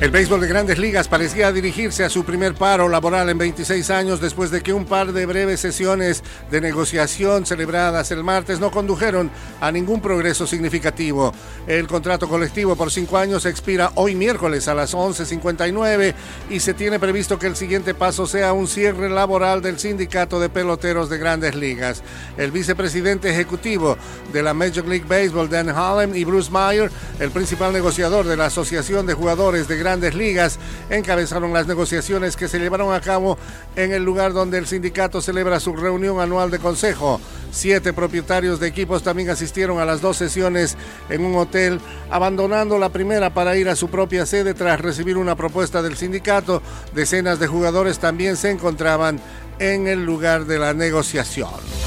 El 0.00 0.12
béisbol 0.12 0.40
de 0.40 0.46
grandes 0.46 0.78
ligas 0.78 1.08
parecía 1.08 1.50
dirigirse 1.50 2.04
a 2.04 2.08
su 2.08 2.24
primer 2.24 2.54
paro 2.54 2.88
laboral 2.88 3.30
en 3.30 3.36
26 3.36 3.90
años 3.90 4.20
después 4.20 4.52
de 4.52 4.60
que 4.60 4.72
un 4.72 4.84
par 4.84 5.12
de 5.12 5.26
breves 5.26 5.58
sesiones 5.58 6.22
de 6.52 6.60
negociación 6.60 7.44
celebradas 7.44 8.12
el 8.12 8.22
martes 8.22 8.60
no 8.60 8.70
condujeron 8.70 9.28
a 9.60 9.72
ningún 9.72 10.00
progreso 10.00 10.46
significativo. 10.46 11.34
El 11.66 11.88
contrato 11.88 12.28
colectivo 12.28 12.76
por 12.76 12.92
cinco 12.92 13.18
años 13.18 13.44
expira 13.44 13.90
hoy 13.96 14.14
miércoles 14.14 14.68
a 14.68 14.74
las 14.74 14.94
11.59 14.94 16.14
y 16.48 16.60
se 16.60 16.74
tiene 16.74 17.00
previsto 17.00 17.36
que 17.36 17.48
el 17.48 17.56
siguiente 17.56 17.92
paso 17.92 18.28
sea 18.28 18.52
un 18.52 18.68
cierre 18.68 19.10
laboral 19.10 19.62
del 19.62 19.80
sindicato 19.80 20.38
de 20.38 20.48
peloteros 20.48 21.10
de 21.10 21.18
grandes 21.18 21.56
ligas. 21.56 22.04
El 22.36 22.52
vicepresidente 22.52 23.30
ejecutivo 23.30 23.98
de 24.32 24.44
la 24.44 24.54
Major 24.54 24.86
League 24.86 25.06
Baseball, 25.08 25.50
Dan 25.50 25.70
Hallam, 25.70 26.14
y 26.14 26.22
Bruce 26.22 26.52
Meyer, 26.52 26.88
el 27.18 27.32
principal 27.32 27.72
negociador 27.72 28.26
de 28.26 28.36
la 28.36 28.46
Asociación 28.46 29.04
de 29.04 29.14
Jugadores 29.14 29.66
de 29.66 29.76
Grandes 29.76 29.87
Ligas 29.96 30.58
encabezaron 30.90 31.54
las 31.54 31.66
negociaciones 31.66 32.36
que 32.36 32.46
se 32.46 32.58
llevaron 32.58 32.92
a 32.92 33.00
cabo 33.00 33.38
en 33.74 33.92
el 33.92 34.04
lugar 34.04 34.34
donde 34.34 34.58
el 34.58 34.66
sindicato 34.66 35.22
celebra 35.22 35.60
su 35.60 35.74
reunión 35.74 36.20
anual 36.20 36.50
de 36.50 36.58
consejo. 36.58 37.20
Siete 37.50 37.94
propietarios 37.94 38.60
de 38.60 38.66
equipos 38.66 39.02
también 39.02 39.30
asistieron 39.30 39.78
a 39.78 39.86
las 39.86 40.02
dos 40.02 40.18
sesiones 40.18 40.76
en 41.08 41.24
un 41.24 41.36
hotel, 41.36 41.80
abandonando 42.10 42.78
la 42.78 42.90
primera 42.90 43.32
para 43.32 43.56
ir 43.56 43.70
a 43.70 43.76
su 43.76 43.88
propia 43.88 44.26
sede 44.26 44.52
tras 44.52 44.80
recibir 44.80 45.16
una 45.16 45.34
propuesta 45.34 45.80
del 45.80 45.96
sindicato. 45.96 46.62
Decenas 46.94 47.38
de 47.38 47.46
jugadores 47.46 47.98
también 47.98 48.36
se 48.36 48.50
encontraban 48.50 49.20
en 49.58 49.86
el 49.86 50.04
lugar 50.04 50.44
de 50.44 50.58
la 50.58 50.74
negociación. 50.74 51.77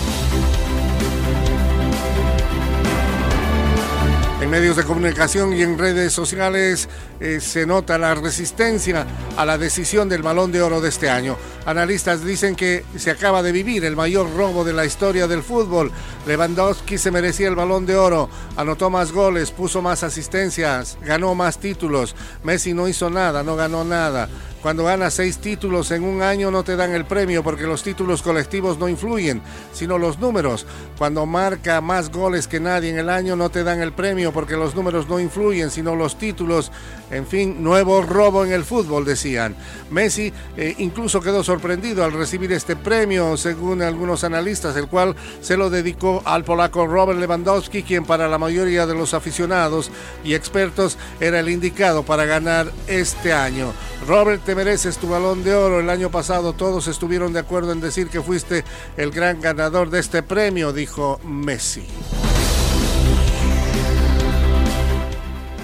Medios 4.52 4.76
de 4.76 4.84
comunicación 4.84 5.54
y 5.54 5.62
en 5.62 5.78
redes 5.78 6.12
sociales 6.12 6.90
eh, 7.22 7.40
se 7.40 7.66
nota 7.66 7.98
la 7.98 8.16
resistencia 8.16 9.08
a 9.38 9.46
la 9.46 9.58
decisión 9.58 10.10
del 10.10 10.24
balón 10.24 10.52
de 10.52 10.62
oro 10.62 10.82
de 10.82 10.90
este 10.90 11.10
año. 11.10 11.38
Analistas 11.66 12.26
dicen 12.26 12.58
que 12.58 12.84
se 12.98 13.12
acaba 13.12 13.44
de 13.44 13.54
vivir 13.54 13.86
el 13.86 13.96
mayor 13.96 14.36
robo 14.36 14.66
de 14.66 14.74
la 14.74 14.84
historia 14.84 15.26
del 15.26 15.42
fútbol. 15.42 15.90
Lewandowski 16.28 16.98
se 16.98 17.12
merecía 17.12 17.48
el 17.48 17.56
balón 17.56 17.86
de 17.86 17.96
oro, 17.96 18.30
anotó 18.58 18.90
más 18.90 19.14
goles, 19.14 19.52
puso 19.52 19.82
más 19.82 20.04
asistencias, 20.04 20.98
ganó 21.02 21.34
más 21.34 21.58
títulos. 21.58 22.14
Messi 22.44 22.74
no 22.74 22.90
hizo 22.90 23.10
nada, 23.10 23.44
no 23.44 23.56
ganó 23.56 23.86
nada. 23.86 24.28
Cuando 24.62 24.84
ganas 24.84 25.16
seis 25.16 25.40
títulos 25.40 25.90
en 25.90 26.04
un 26.04 26.22
año 26.22 26.52
no 26.52 26.64
te 26.64 26.76
dan 26.76 26.92
el 26.92 27.06
premio 27.06 27.44
porque 27.44 27.64
los 27.64 27.82
títulos 27.82 28.22
colectivos 28.22 28.78
no 28.78 28.88
influyen, 28.88 29.42
sino 29.74 29.98
los 29.98 30.20
números. 30.20 30.68
Cuando 31.00 31.26
marca 31.26 31.82
más 31.82 32.12
goles 32.12 32.48
que 32.48 32.60
nadie 32.60 32.92
en 32.92 33.00
el 33.00 33.10
año 33.10 33.36
no 33.36 33.50
te 33.50 33.64
dan 33.64 33.82
el 33.82 33.92
premio 33.92 34.32
porque 34.32 34.41
los 34.50 34.76
números 34.76 35.08
no 35.08 35.20
influyen, 35.20 35.72
sino 35.72 35.96
los 35.96 36.18
títulos. 36.18 36.72
En 37.10 37.28
fin, 37.28 37.64
nuevo 37.64 38.02
robo 38.02 38.46
en 38.46 38.52
el 38.52 38.64
fútbol, 38.64 39.06
decían. 39.06 39.56
Messi 39.90 40.32
eh, 40.58 40.76
incluso 40.78 41.22
quedó 41.22 41.44
sorprendido 41.44 42.04
al 42.04 42.14
recibir 42.14 42.52
este 42.54 42.76
premio, 42.76 43.36
según 43.38 43.82
algunos 43.82 44.24
analistas, 44.24 44.76
el 44.78 44.88
cual 44.88 45.16
se 45.42 45.58
lo 45.58 45.70
dedicó 45.70 46.22
al 46.26 46.44
polaco 46.44 46.88
Robert 46.88 47.20
Lewandowski, 47.20 47.84
quien 47.84 48.06
para 48.06 48.28
la 48.28 48.38
mayoría 48.38 48.86
de 48.86 48.96
los 48.96 49.14
aficionados 49.14 49.92
y 50.24 50.34
expertos 50.34 50.98
era 51.20 51.40
el 51.40 51.50
indicado 51.50 52.04
para 52.04 52.26
ganar 52.26 52.72
este 52.88 53.34
año. 53.34 53.74
Robert, 54.08 54.44
te 54.44 54.56
mereces 54.56 54.98
tu 54.98 55.10
balón 55.10 55.44
de 55.44 55.54
oro. 55.54 55.80
El 55.80 55.90
año 55.90 56.10
pasado 56.10 56.54
todos 56.54 56.88
estuvieron 56.88 57.34
de 57.34 57.40
acuerdo 57.40 57.72
en 57.72 57.82
decir 57.82 58.10
que 58.10 58.22
fuiste 58.22 58.64
el 58.98 59.12
gran 59.12 59.42
ganador 59.42 59.90
de 59.90 60.00
este 60.00 60.24
premio, 60.24 60.74
dijo 60.74 61.20
Messi. 61.24 61.84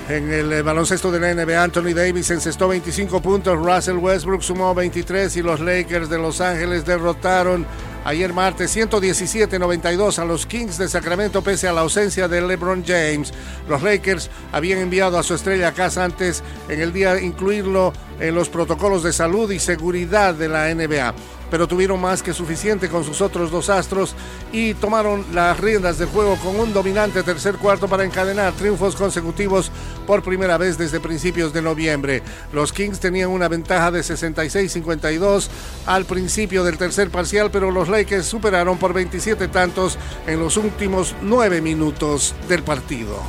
En 0.09 0.31
el 0.31 0.53
eh, 0.53 0.61
baloncesto 0.61 1.11
de 1.11 1.19
la 1.19 1.33
NBA, 1.33 1.61
Anthony 1.61 1.93
Davis 1.93 2.31
encestó 2.31 2.69
25 2.69 3.21
puntos, 3.21 3.57
Russell 3.57 3.97
Westbrook 3.97 4.41
sumó 4.41 4.73
23 4.73 5.35
y 5.35 5.41
los 5.41 5.59
Lakers 5.59 6.09
de 6.09 6.17
Los 6.17 6.39
Ángeles 6.39 6.85
derrotaron 6.85 7.65
ayer 8.05 8.31
martes 8.31 8.73
117-92 8.77 10.17
a 10.19 10.23
los 10.23 10.45
Kings 10.45 10.77
de 10.77 10.87
Sacramento 10.87 11.41
pese 11.41 11.67
a 11.67 11.73
la 11.73 11.81
ausencia 11.81 12.29
de 12.29 12.39
LeBron 12.39 12.85
James. 12.87 13.33
Los 13.67 13.83
Lakers 13.83 14.29
habían 14.53 14.79
enviado 14.79 15.17
a 15.17 15.23
su 15.23 15.33
estrella 15.33 15.67
a 15.67 15.73
casa 15.73 16.05
antes 16.05 16.41
en 16.69 16.79
el 16.79 16.93
día 16.93 17.19
incluirlo 17.19 17.91
en 18.21 18.33
los 18.33 18.47
protocolos 18.47 19.03
de 19.03 19.11
salud 19.11 19.51
y 19.51 19.59
seguridad 19.59 20.33
de 20.35 20.47
la 20.47 20.73
NBA 20.73 21.13
pero 21.49 21.67
tuvieron 21.67 21.99
más 22.01 22.21
que 22.23 22.33
suficiente 22.33 22.89
con 22.89 23.03
sus 23.03 23.21
otros 23.21 23.51
dos 23.51 23.69
astros 23.69 24.15
y 24.51 24.73
tomaron 24.75 25.25
las 25.33 25.59
riendas 25.59 25.97
del 25.97 26.07
juego 26.09 26.35
con 26.37 26.59
un 26.59 26.73
dominante 26.73 27.23
tercer 27.23 27.55
cuarto 27.55 27.87
para 27.87 28.03
encadenar 28.03 28.53
triunfos 28.53 28.95
consecutivos 28.95 29.71
por 30.05 30.23
primera 30.23 30.57
vez 30.57 30.77
desde 30.77 30.99
principios 30.99 31.53
de 31.53 31.61
noviembre. 31.61 32.23
Los 32.53 32.73
Kings 32.73 32.99
tenían 32.99 33.29
una 33.29 33.47
ventaja 33.47 33.91
de 33.91 34.01
66-52 34.01 35.47
al 35.85 36.05
principio 36.05 36.63
del 36.63 36.77
tercer 36.77 37.09
parcial, 37.09 37.49
pero 37.51 37.71
los 37.71 37.89
Lakers 37.89 38.25
superaron 38.25 38.77
por 38.77 38.93
27 38.93 39.47
tantos 39.47 39.97
en 40.25 40.39
los 40.39 40.57
últimos 40.57 41.15
nueve 41.21 41.61
minutos 41.61 42.35
del 42.47 42.63
partido. 42.63 43.21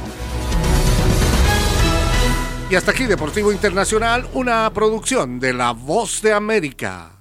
Y 2.71 2.75
hasta 2.75 2.91
aquí 2.91 3.05
Deportivo 3.05 3.51
Internacional, 3.51 4.29
una 4.35 4.71
producción 4.75 5.41
de 5.41 5.55
La 5.55 5.73
Voz 5.73 6.21
de 6.21 6.35
América. 6.35 7.13